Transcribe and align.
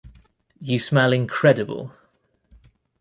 You 0.59 0.79
smell 0.79 1.13
incredible. 1.13 1.93